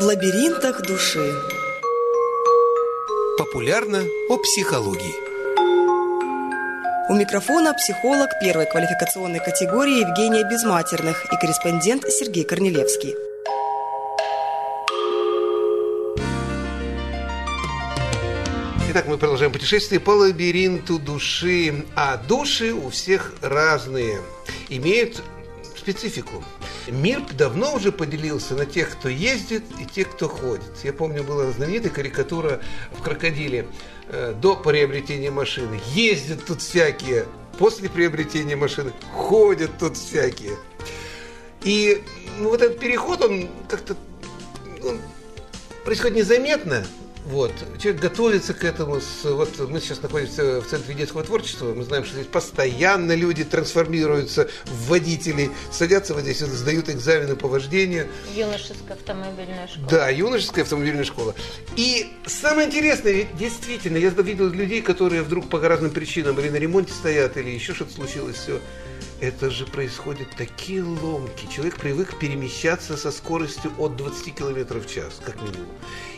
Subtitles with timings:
[0.00, 1.32] В лабиринтах души.
[3.38, 5.14] Популярно о психологии.
[7.08, 13.14] У микрофона психолог первой квалификационной категории Евгения Безматерных и корреспондент Сергей Корнелевский.
[18.90, 21.84] Итак, мы продолжаем путешествие по лабиринту души.
[21.94, 24.18] А души у всех разные,
[24.68, 25.22] имеют
[25.76, 26.42] специфику.
[26.88, 30.72] Мир давно уже поделился на тех, кто ездит, и тех, кто ходит.
[30.82, 32.60] Я помню, была знаменитая карикатура
[32.92, 33.66] в «Крокодиле»
[34.08, 35.80] э, до приобретения машины.
[35.94, 37.26] Ездят тут всякие,
[37.58, 40.56] после приобретения машины ходят тут всякие.
[41.62, 42.02] И
[42.38, 43.96] ну, вот этот переход, он как-то
[44.84, 45.00] он
[45.84, 46.84] происходит незаметно,
[47.24, 47.52] вот.
[47.78, 49.00] Человек готовится к этому.
[49.00, 51.72] С, вот мы сейчас находимся в Центре детского творчества.
[51.74, 57.48] Мы знаем, что здесь постоянно люди трансформируются в водителей, садятся вот здесь, сдают экзамены по
[57.48, 58.08] вождению.
[58.34, 59.88] Юношеская автомобильная школа.
[59.88, 61.34] Да, юношеская автомобильная школа.
[61.76, 66.56] И самое интересное, ведь действительно, я видел людей, которые вдруг по разным причинам или на
[66.56, 68.60] ремонте стоят, или еще что-то случилось, все
[69.24, 71.48] это же происходят такие ломки.
[71.50, 75.68] Человек привык перемещаться со скоростью от 20 км в час, как минимум.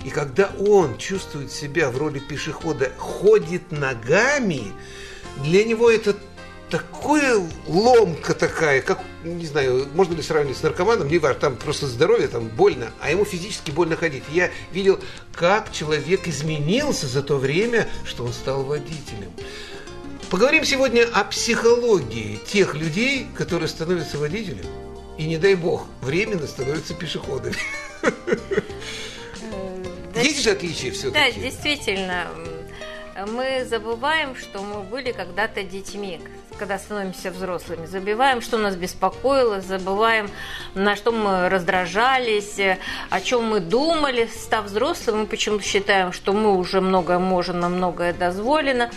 [0.05, 4.73] И когда он чувствует себя в роли пешехода, ходит ногами,
[5.45, 6.17] для него это
[6.69, 11.87] такая ломка такая, как, не знаю, можно ли сравнить с наркоманом, не важно, там просто
[11.87, 14.25] здоровье, там больно, а ему физически больно ходить.
[14.33, 14.99] Я видел,
[15.33, 19.33] как человек изменился за то время, что он стал водителем.
[20.30, 24.66] Поговорим сегодня о психологии тех людей, которые становятся водителем
[25.16, 27.55] и, не дай бог, временно становятся пешеходами.
[30.16, 31.14] Есть же отличия все-таки?
[31.14, 32.27] Да, действительно.
[33.28, 36.20] Мы забываем, что мы были когда-то детьми,
[36.58, 37.86] когда становимся взрослыми.
[37.86, 40.28] Забываем, что нас беспокоило, забываем,
[40.74, 42.58] на что мы раздражались,
[43.10, 44.28] о чем мы думали.
[44.34, 48.91] Став взрослым, мы почему-то считаем, что мы уже многое можем, нам многое дозволено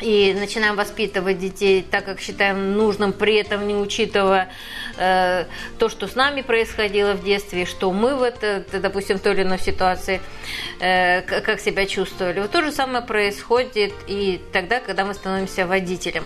[0.00, 4.50] и начинаем воспитывать детей так, как считаем нужным, при этом не учитывая
[4.96, 5.44] э,
[5.78, 9.42] то, что с нами происходило в детстве, что мы в это, допустим, в той или
[9.42, 10.20] иной ситуации,
[10.80, 12.40] э, как себя чувствовали.
[12.40, 16.24] Вот то же самое происходит и тогда, когда мы становимся водителем.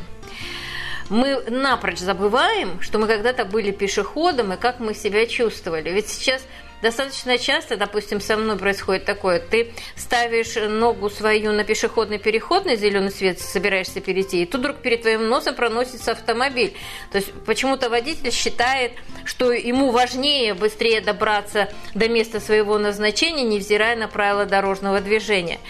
[1.11, 5.91] Мы напрочь забываем, что мы когда-то были пешеходом и как мы себя чувствовали.
[5.91, 6.43] Ведь сейчас
[6.85, 12.77] Достаточно часто, допустим, со мной происходит такое, ты ставишь ногу свою на пешеходный переход, на
[12.77, 16.75] зеленый свет собираешься перейти, и тут вдруг перед твоим носом проносится автомобиль.
[17.11, 18.93] То есть почему-то водитель считает,
[19.25, 25.61] что ему важнее быстрее добраться до места своего назначения, невзирая на правила дорожного движения.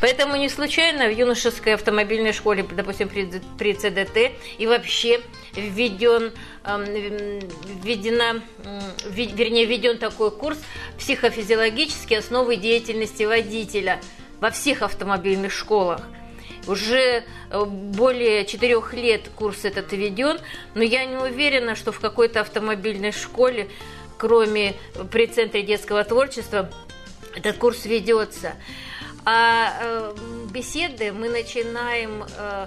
[0.00, 5.20] Поэтому не случайно в юношеской автомобильной школе, допустим, при, при ЦДТ и вообще
[5.54, 6.32] введен,
[6.64, 8.42] введена,
[9.06, 10.58] вернее, введен такой курс
[10.98, 14.00] психофизиологические основы деятельности водителя
[14.40, 16.02] во всех автомобильных школах.
[16.66, 20.38] Уже э, более четырех лет курс этот введен,
[20.74, 23.68] но я не уверена, что в какой-то автомобильной школе,
[24.16, 24.74] кроме
[25.10, 26.70] при Центре детского творчества,
[27.34, 28.54] этот курс ведется.
[29.24, 30.14] А э,
[30.52, 32.66] беседы мы начинаем э,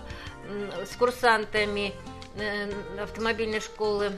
[0.91, 1.94] с курсантами
[3.00, 4.12] автомобильной школы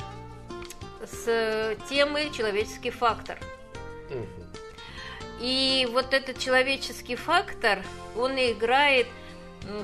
[1.03, 3.37] с темой «Человеческий фактор».
[5.39, 7.83] И вот этот человеческий фактор,
[8.15, 9.07] он играет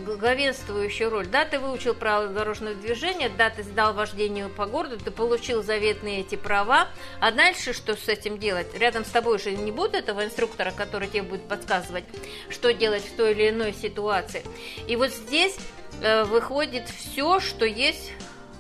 [0.06, 1.28] главенствующую роль.
[1.28, 6.22] Да, ты выучил правила дорожного движения, да, ты сдал вождению по городу, ты получил заветные
[6.22, 6.88] эти права,
[7.20, 8.68] а дальше что с этим делать?
[8.78, 12.06] Рядом с тобой же не будет этого инструктора, который тебе будет подсказывать,
[12.50, 14.44] что делать в той или иной ситуации.
[14.88, 15.58] И вот здесь
[16.02, 18.14] э, выходит все, что есть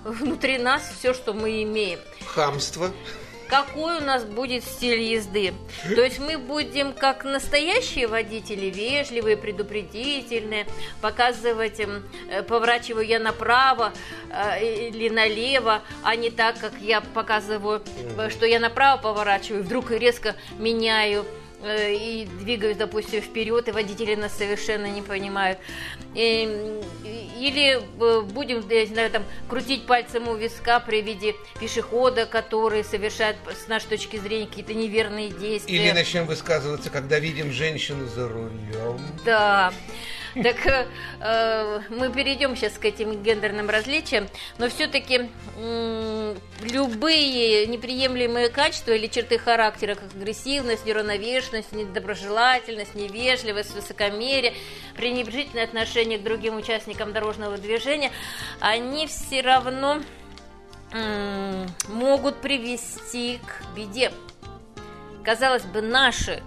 [0.04, 2.00] внутри нас все, что мы имеем.
[2.28, 2.92] Хамство.
[3.54, 5.54] Какой у нас будет стиль езды?
[5.84, 10.66] То есть мы будем как настоящие водители, вежливые, предупредительные,
[11.02, 13.94] показывать им, э, поворачиваю я направо
[14.32, 17.84] э, или налево, а не так, как я показываю,
[18.30, 21.24] что я направо поворачиваю, вдруг резко меняю
[21.66, 25.60] и двигаюсь, допустим, вперед, и водители нас совершенно не понимают.
[26.16, 26.82] И,
[27.40, 33.38] или э, будем, я знаю, там, крутить пальцем у виска при виде пешехода, который совершает,
[33.64, 35.76] с нашей точки зрения, какие-то неверные действия.
[35.76, 39.00] Или начнем высказываться, когда видим женщину за рулем.
[39.26, 39.74] Да.
[40.42, 40.88] Так
[41.20, 44.28] э, мы перейдем сейчас к этим гендерным различиям,
[44.58, 54.54] но все-таки э, любые неприемлемые качества или черты характера, как агрессивность, неравновешенность, недоброжелательность, невежливость, высокомерие,
[54.96, 58.12] пренебрежительное отношение к другим участникам дорожного движения,
[58.60, 60.02] они все равно
[60.94, 64.12] э, могут привести к беде.
[65.24, 66.42] казалось бы, наши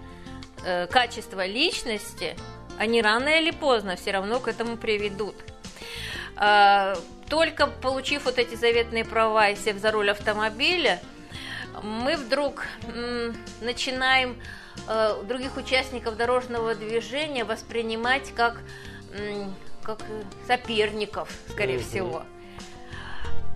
[0.65, 2.37] э, качества личности,
[2.79, 5.35] они рано или поздно все равно к этому приведут.
[6.37, 6.95] Э,
[7.29, 11.01] только получив вот эти заветные права и сев за руль автомобиля,
[11.83, 12.67] мы вдруг
[13.61, 14.41] начинаем
[14.89, 18.61] э, других участников дорожного движения воспринимать как,
[19.83, 19.99] как
[20.47, 21.91] соперников, скорее mm-hmm.
[21.91, 22.23] всего.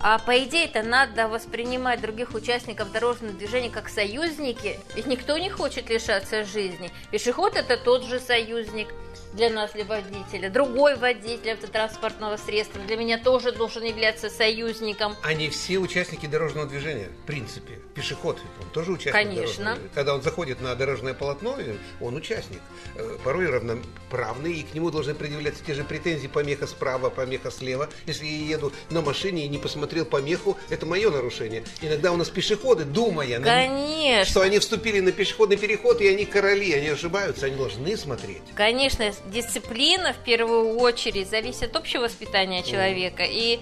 [0.03, 5.49] А по идее это надо воспринимать других участников дорожного движения как союзники, ведь никто не
[5.49, 6.91] хочет лишаться жизни.
[7.11, 8.89] Пешеход это тот же союзник–
[9.33, 10.49] для нас, для водителя.
[10.49, 15.15] Другой водитель автотранспортного средства для меня тоже должен являться союзником.
[15.23, 17.79] Они все участники дорожного движения, в принципе.
[17.95, 19.77] Пешеход, он тоже участник Конечно.
[19.93, 21.57] Когда он заходит на дорожное полотно,
[21.99, 22.59] он участник.
[22.95, 27.89] Э, порой равноправный, и к нему должны предъявляться те же претензии помеха справа, помеха слева.
[28.05, 29.57] Если я еду на машине и не
[29.91, 31.63] посмотрел помеху, это мое нарушение.
[31.81, 34.25] Иногда у нас пешеходы, думая, Конечно.
[34.25, 38.41] что они вступили на пешеходный переход, и они короли, они ошибаются, они должны смотреть.
[38.55, 43.23] Конечно, дисциплина в первую очередь зависит от общего воспитания человека.
[43.23, 43.59] И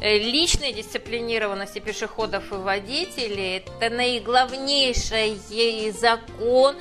[0.00, 5.38] э, личная дисциплинированность и пешеходов и водителей– это наиглавнейший
[5.92, 6.74] закон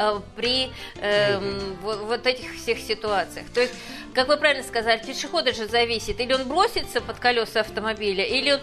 [0.00, 1.38] э, при э,
[1.82, 3.46] вот, вот этих всех ситуациях.
[3.52, 3.74] То есть,
[4.14, 8.60] как вы правильно сказали, пешехода же зависит, или он бросится под колеса автомобиля, или он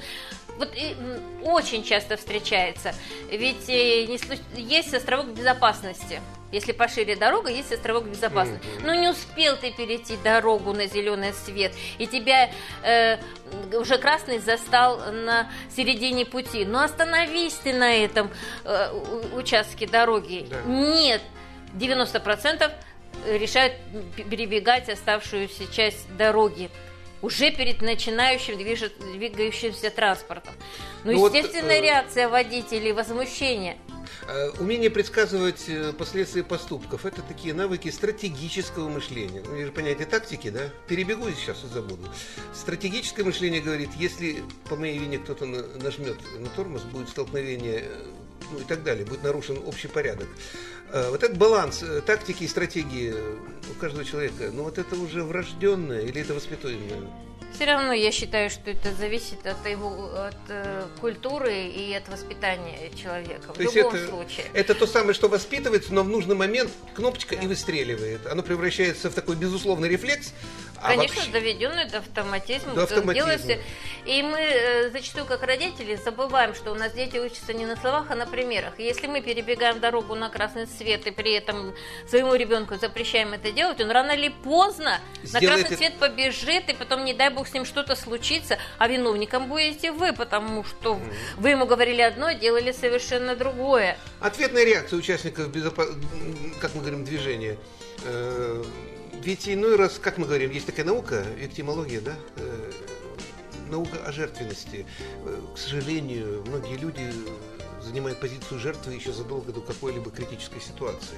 [0.58, 0.96] вот и,
[1.44, 2.94] очень часто встречается.
[3.32, 4.20] Ведь э, не,
[4.62, 6.22] есть островок безопасности.
[6.52, 8.66] Если пошире дорога, есть островок безопасности.
[8.66, 8.86] Mm-hmm.
[8.86, 12.50] Но не успел ты перейти дорогу на зеленый свет, и тебя
[12.84, 13.18] э,
[13.74, 16.64] уже красный застал на середине пути.
[16.64, 18.32] Но остановись ты на этом
[18.64, 18.92] э,
[19.34, 20.48] участке дороги.
[20.50, 20.62] Да.
[20.66, 21.22] Нет,
[21.74, 22.72] 90%
[23.26, 23.74] решают
[24.16, 26.70] перебегать оставшуюся часть дороги
[27.22, 30.54] уже перед начинающим двигающимся транспортом.
[31.04, 33.78] Ну, ну естественная вот, э, реакция водителей, возмущение.
[34.28, 39.44] Э, умение предсказывать э, последствия поступков– это такие навыки стратегического мышления.
[39.46, 40.70] Ну, же понятие тактики, да?
[40.88, 42.10] Перебегу сейчас и забуду.
[42.54, 47.86] Стратегическое мышление говорит, если по моей вине кто-то нажмет на тормоз, будет столкновение
[48.52, 50.28] ну и так далее, будет нарушен общий порядок.
[50.90, 53.14] Э, вот этот баланс э, тактики и стратегии
[53.70, 57.10] у каждого человека, ну вот это уже врожденное или это воспитуемое?
[57.54, 62.92] Все равно я считаю, что это зависит от его от э, культуры и от воспитания
[62.96, 63.48] человека.
[63.48, 64.46] То в любом это, случае.
[64.54, 67.44] Это то самое, что воспитывается, но в нужный момент кнопочка да.
[67.44, 68.28] и выстреливает.
[68.28, 70.34] Оно превращается в такой безусловный рефлекс,
[70.82, 71.32] а Конечно, вообще...
[71.32, 72.74] доведенный до автоматизма.
[72.74, 73.58] До автоматизма.
[74.06, 78.06] И мы э, зачастую, как родители, забываем, что у нас дети учатся не на словах,
[78.10, 78.80] а на примерах.
[78.80, 81.74] Если мы перебегаем дорогу на красный свет и при этом
[82.08, 85.78] своему ребенку запрещаем это делать, он рано или поздно Сделает на красный это...
[85.78, 90.14] свет побежит, и потом, не дай бог, с ним что-то случится, а виновником будете вы,
[90.14, 93.98] потому что mm вы ему говорили одно, делали совершенно другое.
[94.20, 95.88] Ответная реакция участников безопа...
[96.60, 97.58] как мы говорим, движения
[98.04, 98.64] э,
[99.28, 102.72] ведь иной раз, как мы говорим, есть такая наука, виктимология, да, э,
[103.70, 104.86] наука о жертвенности.
[105.26, 107.12] Э, к сожалению, многие люди
[107.84, 111.18] занимают позицию жертвы еще задолго до какой-либо критической ситуации.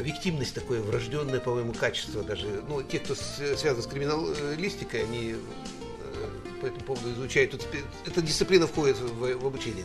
[0.00, 2.64] Виктимность такое врожденное, по-моему, качество даже.
[2.68, 7.52] Ну, те, кто связан с криминалистикой, они э, по этому поводу изучают.
[7.52, 7.68] Тут,
[8.04, 9.84] эта дисциплина входит в, в обучение.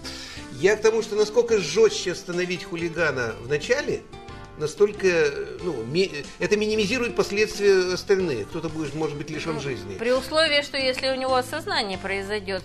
[0.54, 4.02] Я к тому, что насколько жестче остановить хулигана в начале–
[4.58, 5.32] настолько,
[5.62, 8.46] ну, ми, это минимизирует последствия остальные.
[8.46, 9.98] Кто-то будет, может быть, лишен ну, жизни.
[9.98, 12.64] При условии, что если у него осознание произойдет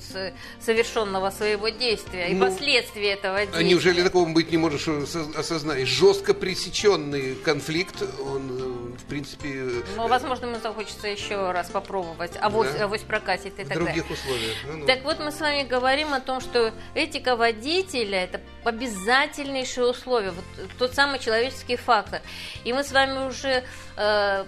[0.61, 3.59] совершенного своего действия и ну, последствия этого действия.
[3.59, 5.87] А неужели такого быть не можешь осознать?
[5.87, 9.49] Жестко пресеченный конфликт, он, в принципе...
[9.97, 12.85] Ну, э, возможно, ему захочется еще раз попробовать, авось, да?
[12.85, 13.83] авось прокатит и так далее.
[13.83, 14.57] В других условиях.
[14.67, 14.87] Ну, ну.
[14.87, 20.45] Так вот, мы с вами говорим о том, что этика водителя– это обязательнейшее условие, вот
[20.79, 22.21] тот самый человеческий фактор.
[22.65, 23.65] И мы с вами уже
[23.97, 24.45] э,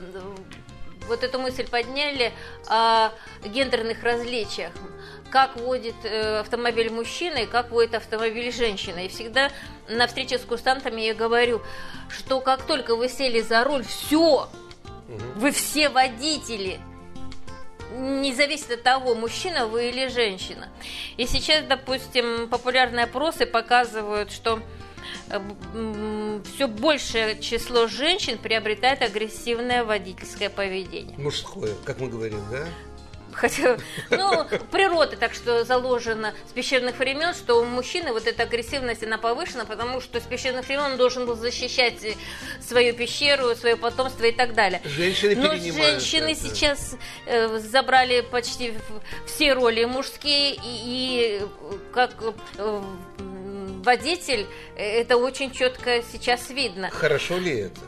[1.09, 2.33] вот эту мысль подняли
[2.69, 3.11] о
[3.45, 4.73] гендерных различиях.
[5.31, 8.99] Как водит э, автомобиль мужчина и как водит автомобиль женщина.
[8.99, 9.51] И всегда
[9.89, 11.63] на встрече с курсантами я говорю,
[12.09, 14.49] что как только вы сели за руль, все,
[15.37, 16.81] вы все водители–
[17.93, 20.69] не зависит от того, мужчина вы или женщина.
[21.17, 24.61] И сейчас, допустим, популярные опросы показывают, что
[25.29, 31.17] э, все большее число женщин приобретает агрессивное водительское поведение.
[31.19, 32.67] Мужское, как мы говорим, да?
[33.33, 33.79] Хотя,
[34.11, 39.19] ну, природа так что заложена с пещерных времен, что у мужчины вот эта агрессивность, она
[39.19, 42.17] повышена, потому что с пещерных времен он должен был защищать
[42.61, 44.81] свою пещеру, свое потомство и так далее.
[44.85, 46.41] Женщины Но женщины это.
[46.41, 46.97] сейчас
[47.27, 48.75] э, забрали почти
[49.27, 51.43] все роли мужские, и, и
[51.93, 52.13] как
[52.59, 52.83] э,
[53.83, 54.47] водитель,
[54.77, 56.91] э, это очень четко сейчас видно.
[56.91, 57.81] Хорошо ли это?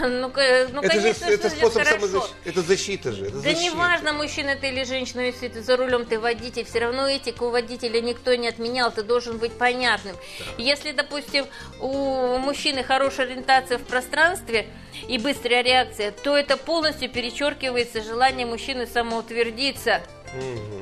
[0.00, 0.32] Ну,
[0.72, 3.26] ну конечно, это способ самозащиты, это защита же.
[3.26, 7.08] Это да неважно, мужчина ты или женщина, если ты за рулем, ты водитель, все равно
[7.08, 10.16] этику водителя никто не отменял, ты должен быть понятным.
[10.56, 11.46] Если, допустим,
[11.80, 14.66] у мужчины хорошая ориентация в пространстве
[15.08, 20.02] и быстрая реакция, то это полностью перечеркивается желание мужчины самоутвердиться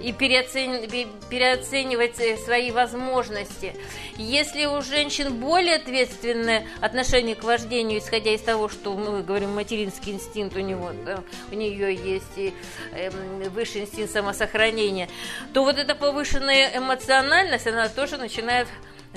[0.02, 0.88] и переоцен...
[1.30, 3.74] переоценивать э, свои возможности.
[4.16, 10.12] Если у женщин более ответственное отношение к вождению, исходя из того, что мы говорим материнский
[10.12, 12.54] инстинкт у него, да, у нее есть и
[12.92, 13.10] э,
[13.50, 15.08] высший инстинкт самосохранения,
[15.52, 18.68] то вот эта повышенная эмоциональность, она тоже начинает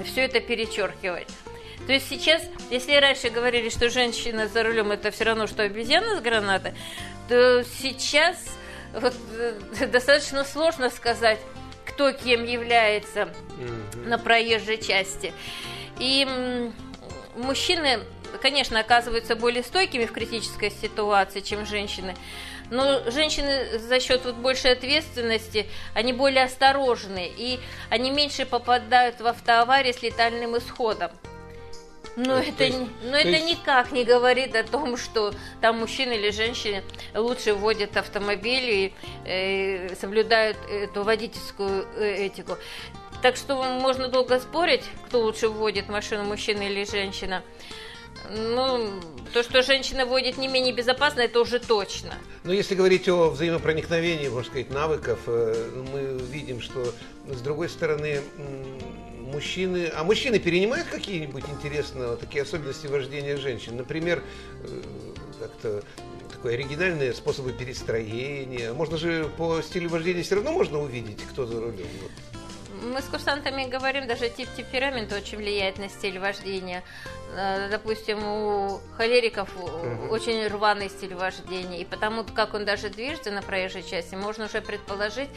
[0.06, 1.28] все это перечеркивать.
[1.88, 6.18] То есть сейчас, если раньше говорили, что женщина за рулем это все равно, что обезьяна
[6.18, 6.74] с гранатой,
[7.28, 8.59] то сейчас
[8.94, 11.40] вот, э, достаточно сложно сказать,
[11.86, 14.08] кто кем является mm-hmm.
[14.08, 15.34] на проезжей части.
[16.00, 16.72] И
[17.36, 18.00] мужчины,
[18.42, 22.16] конечно, оказываются более стойкими в критической ситуации, чем женщины.
[22.72, 29.28] Но женщины за счет вот большей ответственности, они более осторожны, и они меньше попадают в
[29.28, 31.12] автоаварии с летальным исходом.
[32.20, 33.46] Но то это, есть, но это есть...
[33.50, 36.84] никак не говорит о том, что там мужчина или женщина
[37.16, 38.94] лучше водят автомобиль и
[39.26, 42.58] э, соблюдают эту водительскую э, этику.
[43.22, 47.42] Так что можно долго спорить, кто лучше вводит машину, мужчина или женщина.
[48.30, 49.00] Ну,
[49.34, 52.14] то, что женщина водит не менее безопасно, это уже точно.
[52.44, 56.94] Но если говорить о взаимопроникновении, можно сказать, навыков, э, мы видим, что
[57.30, 58.20] с другой стороны
[59.30, 59.92] мужчины...
[59.96, 63.78] А мужчины перенимают какие-нибудь интересные такие особенности вождения женщин?
[63.78, 64.24] Например,
[64.64, 64.82] э,
[65.40, 65.84] как-то
[66.32, 68.74] такое оригинальные способы перестроения.
[68.74, 71.88] Можно же по стилю вождения все равно можно увидеть, кто за рулем.
[72.82, 76.84] Мы с курсантами говорим, даже тип темперамента очень влияет на стиль вождения.
[77.36, 80.14] Э, допустим, у холериков угу.
[80.14, 84.62] очень рваный стиль вождения, и потому как он даже движется на проезжей части, можно уже
[84.62, 85.30] предположить,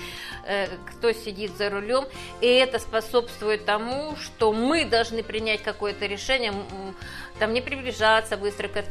[0.46, 2.06] э, кто сидит за рулем,
[2.40, 6.54] и это способствует тому, что мы должны принять какое-то решение,
[7.38, 8.84] там не приближаться быстро к,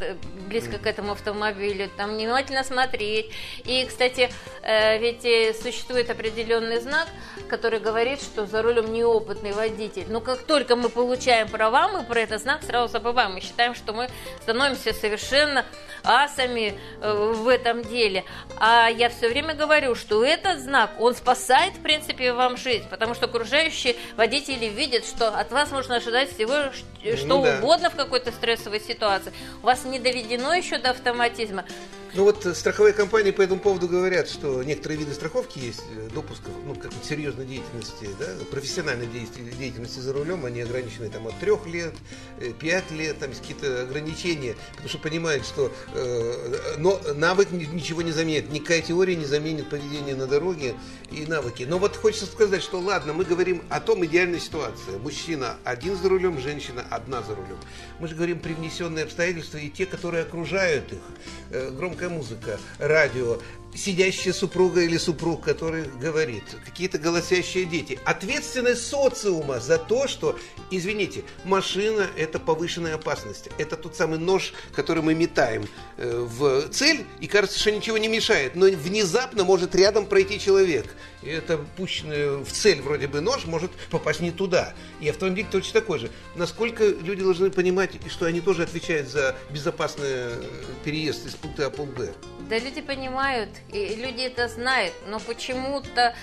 [0.48, 3.32] близко к этому автомобилю, там внимательно смотреть.
[3.64, 4.30] И, кстати,
[4.62, 7.08] э, ведь существует определенный знак,
[7.50, 10.06] который говорит, что за рулем неопытный водитель.
[10.08, 13.34] Но как только мы получаем права, мы про этот знак сразу забываем.
[13.34, 14.10] Мы считаем, что мы
[14.42, 15.66] становимся совершенно
[16.04, 18.24] асами э, в этом деле.
[18.58, 23.14] А я все время говорю, что этот знак, он спасает, в принципе, вам жизнь, потому
[23.14, 26.72] что окружающие водители видят, что от вас можно ожидать всего
[27.16, 27.90] что ну, угодно да.
[27.90, 29.34] в какой-то стрессовой ситуации.
[29.64, 31.66] У вас не доведено еще до автоматизма.
[32.14, 36.10] Ну вот э, страховые компании по этому поводу говорят, что некоторые виды страховки есть, э,
[36.14, 41.66] допусков, ну, как серьезной деятельности, да, профессиональной деятельности за рулем, они ограничены там от трех
[41.68, 41.94] лет,
[42.42, 48.02] э, пять лет, там есть какие-то ограничения, потому что понимают, что э, но навык ничего
[48.02, 50.76] не заменит, никакая теория не заменит поведение на дороге
[51.12, 51.64] и навыки.
[51.64, 54.98] Но вот хочется сказать, что ладно, мы говорим о том идеальной ситуации.
[55.02, 57.58] Мужчина один за рулем, женщина одна за рулем.
[58.00, 61.72] Мы же говорим привнесенные обстоятельства и те, которые окружают их.
[61.72, 63.38] Громко громкая музыка, радио,
[63.76, 68.00] сидящая супруга или супруг, который говорит, какие-то голосящие дети.
[68.06, 70.38] Ответственность социума за то, что,
[70.72, 73.50] извините, машина– это повышенная опасность.
[73.58, 75.66] Это тот самый нож, который мы метаем
[75.98, 78.56] э, в цель, и кажется, что ничего не мешает.
[78.56, 80.96] Но внезапно может рядом пройти человек.
[81.22, 84.74] И это пущенный в цель вроде бы нож может попасть не туда.
[85.00, 86.12] И автомобиль точно такой же.
[86.36, 90.44] Насколько люди должны понимать, что они тоже отвечают за безопасный э,
[90.84, 92.14] переезд из пункта А в пункт Б?
[92.50, 96.14] Да люди понимают, и люди это знают, но почему-то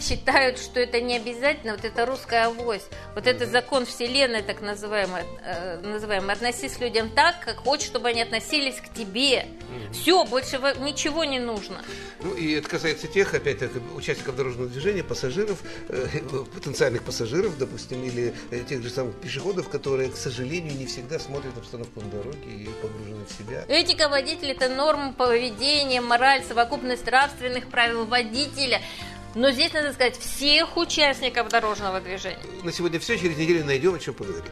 [0.00, 5.24] считают, что это не обязательно, вот это русская авось, вот это закон вселенной, так называемый,
[5.44, 9.46] э, называемый, относись к людям так, как хочешь, чтобы они относились к тебе.
[9.92, 11.82] Все, больше ничего не нужно.
[12.22, 16.06] Ну и это касается тех, опять-таки, участников дорожного движения, пассажиров, э,
[16.54, 21.56] потенциальных пассажиров, допустим, или э, тех же самых пешеходов, которые, к сожалению, не всегда смотрят
[21.56, 23.64] обстановку на дороге и погружены в себя.
[23.68, 28.80] Этика водителя– это норма поведения, мораль, совокупность нравственных правил водителя.
[29.34, 32.38] Но здесь надо сказать всех участников дорожного движения.
[32.62, 33.18] На сегодня все.
[33.18, 34.44] Через неделю найдем о чем поговорить.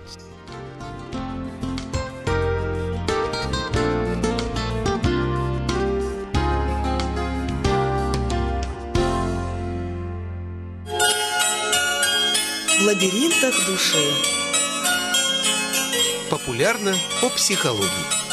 [12.82, 14.12] В лабиринтах души.
[16.28, 18.31] Популярно по психологии.